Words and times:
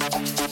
you 0.00 0.49